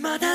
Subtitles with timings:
[0.00, 0.34] まだ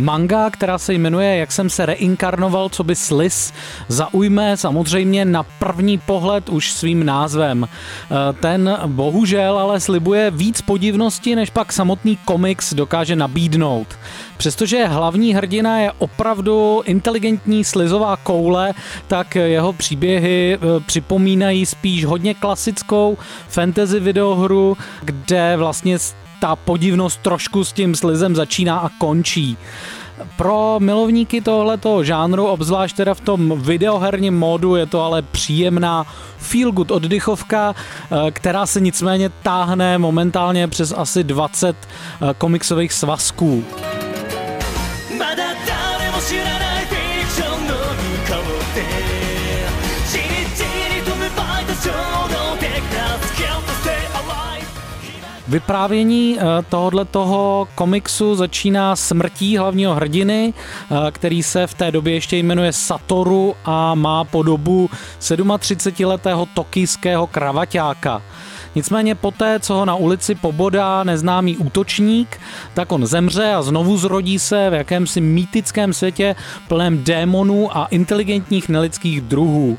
[0.00, 3.52] Manga, která se jmenuje Jak jsem se reinkarnoval, co by slis,
[3.88, 7.64] zaujme samozřejmě na první pohled už svým názvem.
[7.64, 13.98] E, ten bohužel ale slibuje víc podivnosti, než pak samotný komiks dokáže nabídnout.
[14.36, 18.72] Přestože hlavní hrdina je opravdu inteligentní slizová koule,
[19.06, 25.98] tak jeho příběhy e, připomínají spíš hodně klasickou fantasy videohru, kde vlastně
[26.40, 29.56] ta podivnost trošku s tím slizem začíná a končí.
[30.36, 36.72] Pro milovníky tohoto žánru, obzvlášť teda v tom videoherním módu, je to ale příjemná feel
[36.72, 43.64] good oddychovka, eh, která se nicméně táhne momentálně přes asi 20 eh, komiksových svazků.
[45.20, 45.50] まだ
[55.50, 62.14] Vyprávění eh, tohohle toho komiksu začíná smrtí hlavního hrdiny, eh, který se v té době
[62.14, 68.22] ještě jmenuje Satoru a má podobu 37-letého tokijského kravaťáka.
[68.74, 72.40] Nicméně poté, co ho na ulici pobodá neznámý útočník,
[72.74, 76.36] tak on zemře a znovu zrodí se v jakémsi mýtickém světě
[76.68, 79.78] plném démonů a inteligentních nelidských druhů.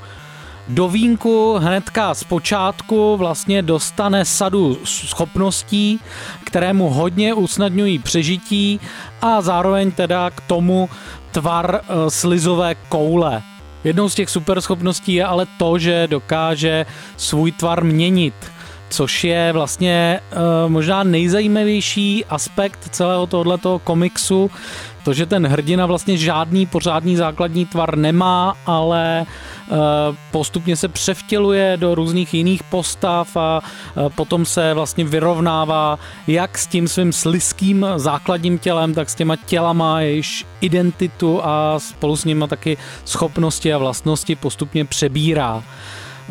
[0.68, 6.00] Do vínku hnedka z počátku vlastně dostane sadu schopností,
[6.46, 8.80] které mu hodně usnadňují přežití
[9.22, 10.90] a zároveň teda k tomu
[11.32, 13.42] tvar eh, slizové koule.
[13.84, 16.86] Jednou z těch superschopností je ale to, že dokáže
[17.18, 18.34] svůj tvar měnit
[18.92, 24.52] což je vlastně uh, možná nejzajímavější aspekt celého tohoto komiksu,
[25.04, 29.78] to, že ten hrdina vlastně žádný pořádný základní tvar nemá, ale uh,
[30.32, 36.68] postupně se převtěluje do různých jiných postav a uh, potom se vlastně vyrovnává jak s
[36.68, 42.48] tím svým sliským základním tělem, tak s těma tělama, jejíž identitu a spolu s nimi
[42.48, 45.64] taky schopnosti a vlastnosti postupně přebírá.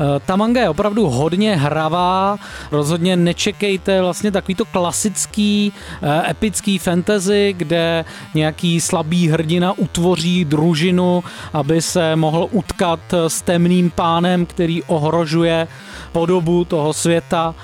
[0.01, 2.39] Eh, ta manga je opravdu hodně hravá,
[2.71, 5.73] rozhodně nečekejte vlastně takovýto klasický
[6.03, 13.91] eh, epický fantasy, kde nějaký slabý hrdina utvoří družinu, aby se mohl utkat s temným
[13.91, 15.69] pánem, který ohrožuje
[16.13, 17.55] podobu toho světa.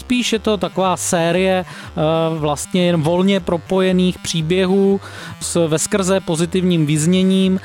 [0.00, 2.00] Spíš je to taková série eh,
[2.38, 5.00] vlastně jen volně propojených příběhů
[5.40, 7.60] s veskrze pozitivním vyzněním,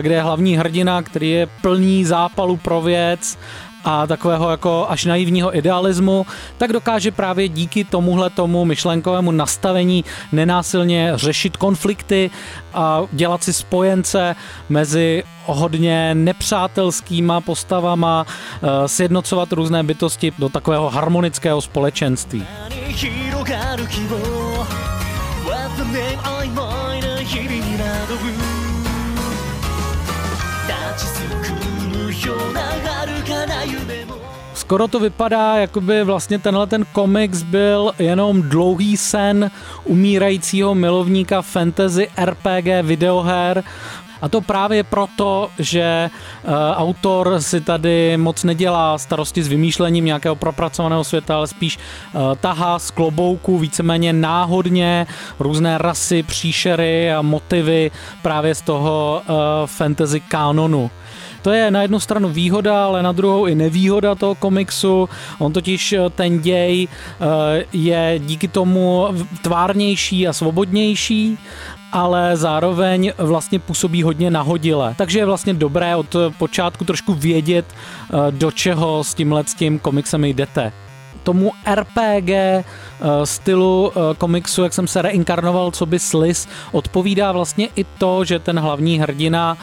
[0.00, 3.38] kde je hlavní hrdina, který je plný zápalu pro věc
[3.84, 6.26] a takového jako až naivního idealismu,
[6.58, 12.30] tak dokáže právě díky tomuhle tomu myšlenkovému nastavení nenásilně řešit konflikty
[12.74, 14.36] a dělat si spojence
[14.68, 22.46] mezi hodně nepřátelskýma postavama, eh, sjednocovat různé bytosti do takového harmonického společenství.
[25.94, 28.53] Name I mine, a
[34.54, 39.50] Skoro to vypadá, jako by vlastně tenhle ten komiks byl jenom dlouhý sen
[39.84, 43.64] umírajícího milovníka fantasy RPG videoher,
[44.24, 46.10] a to právě proto, že
[46.44, 52.20] uh, autor si tady moc nedělá starosti s vymýšlením nějakého propracovaného světa, ale spíš uh,
[52.40, 55.06] tahá z klobouku víceméně náhodně
[55.38, 57.90] různé rasy, příšery a motivy
[58.22, 59.34] právě z toho uh,
[59.66, 60.90] fantasy kanonu.
[61.42, 65.08] To je na jednu stranu výhoda, ale na druhou i nevýhoda toho komiksu.
[65.38, 66.88] On totiž ten děj
[67.72, 69.08] je díky tomu
[69.42, 71.38] tvárnější a svobodnější
[71.94, 74.94] ale zároveň vlastně působí hodně nahodile.
[74.98, 79.78] Takže je vlastně dobré od počátku trošku vědět, eh, do čeho s tímhle s tím
[79.78, 80.72] komiksem jdete
[81.22, 82.64] tomu RPG eh,
[83.24, 88.38] stylu eh, komiksu, jak jsem se reinkarnoval, co by Sliss, odpovídá vlastně i to, že
[88.38, 89.56] ten hlavní hrdina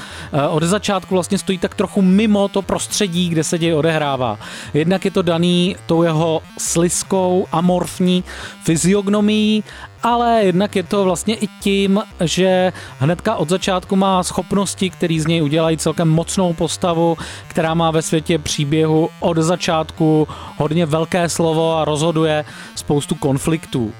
[0.49, 4.39] od začátku vlastně stojí tak trochu mimo to prostředí, kde se děj odehrává.
[4.73, 8.23] Jednak je to daný tou jeho sliskou, amorfní
[8.63, 9.63] fyziognomií
[10.03, 15.27] ale jednak je to vlastně i tím, že hnedka od začátku má schopnosti, které z
[15.27, 17.17] něj udělají celkem mocnou postavu,
[17.47, 20.27] která má ve světě příběhu od začátku
[20.57, 22.45] hodně velké slovo a rozhoduje
[22.75, 23.93] spoustu konfliktů.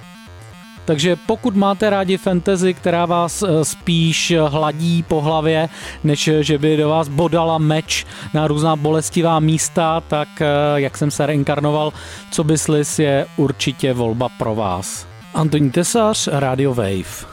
[0.86, 5.70] Takže pokud máte rádi fantasy, která vás eh, spíš hladí po hlavě,
[6.04, 10.46] než že by do vás bodala meč na různá bolestivá místa, tak eh,
[10.76, 11.94] jak jsem se reinkarnoval,
[12.32, 15.11] co by slis je určitě volba pro vás.
[15.34, 17.31] Antonín Tesař, Radio Wave.